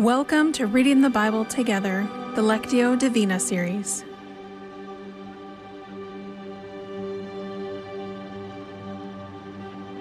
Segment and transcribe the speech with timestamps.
[0.00, 4.04] Welcome to Reading the Bible Together, the Lectio Divina series.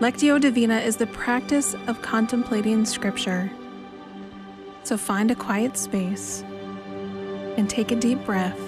[0.00, 3.52] Lectio Divina is the practice of contemplating Scripture.
[4.82, 6.42] So find a quiet space
[7.56, 8.58] and take a deep breath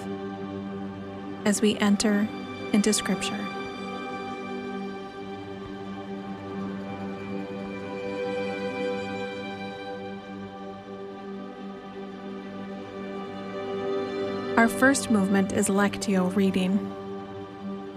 [1.43, 2.25] as we enter
[2.71, 3.56] into Scripture.
[14.57, 16.79] Our first movement is Lectio reading.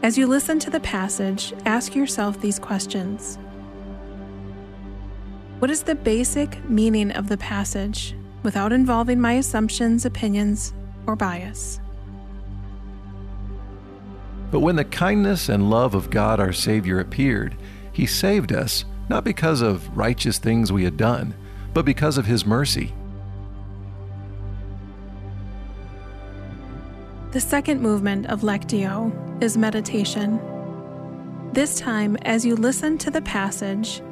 [0.03, 3.39] As you listen to the passage, ask yourself these questions
[5.59, 10.75] What is the basic meaning of the passage without involving my assumptions, opinions,
[11.07, 11.81] or bias?
[14.51, 17.57] But when the kindness and love of God our Savior appeared,
[17.91, 21.33] He saved us, not because of righteous things we had done,
[21.73, 22.93] but because of His mercy.
[27.33, 30.41] The second movement of Lectio is meditation.
[31.53, 34.03] This time, as you listen to the passage,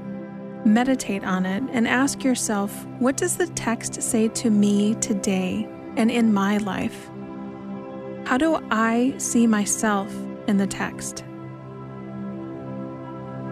[0.64, 6.12] meditate on it and ask yourself what does the text say to me today and
[6.12, 7.08] in my life?
[8.24, 10.14] How do I see myself
[10.46, 11.24] in the text?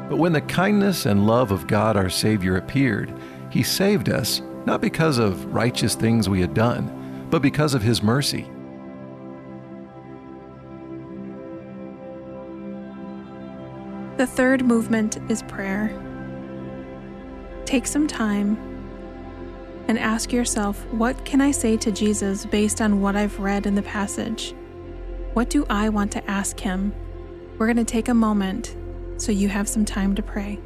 [0.09, 3.13] But when the kindness and love of God our Savior appeared,
[3.51, 8.01] He saved us, not because of righteous things we had done, but because of His
[8.01, 8.49] mercy.
[14.17, 15.95] The third movement is prayer.
[17.67, 18.57] Take some time
[19.89, 23.75] and ask yourself what can I say to Jesus based on what I've read in
[23.75, 24.55] the passage?
[25.35, 26.95] What do I want to ask him?
[27.59, 28.75] We're going to take a moment
[29.19, 30.61] so you have some time to pray.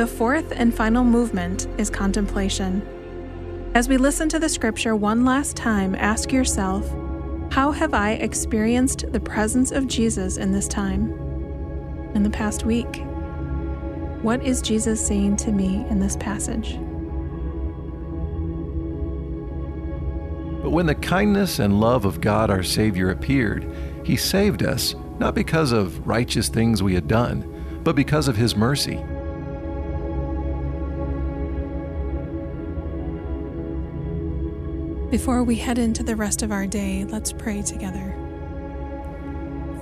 [0.00, 2.80] The fourth and final movement is contemplation.
[3.74, 6.90] As we listen to the scripture one last time, ask yourself
[7.52, 11.12] How have I experienced the presence of Jesus in this time?
[12.14, 13.02] In the past week?
[14.22, 16.78] What is Jesus saying to me in this passage?
[20.62, 23.70] But when the kindness and love of God our Savior appeared,
[24.02, 27.44] He saved us, not because of righteous things we had done,
[27.84, 29.04] but because of His mercy.
[35.10, 38.14] Before we head into the rest of our day, let's pray together.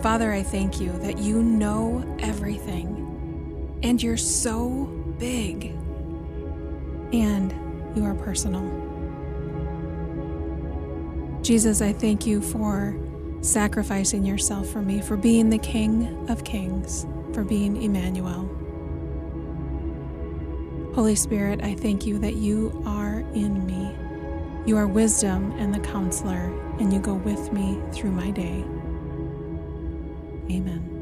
[0.03, 4.87] Father, I thank you that you know everything and you're so
[5.19, 5.67] big
[7.12, 7.53] and
[7.94, 8.62] you are personal.
[11.43, 12.99] Jesus, I thank you for
[13.43, 18.49] sacrificing yourself for me, for being the King of Kings, for being Emmanuel.
[20.94, 24.07] Holy Spirit, I thank you that you are in me.
[24.66, 28.64] You are wisdom and the counselor, and you go with me through my day.
[30.50, 30.97] Amen.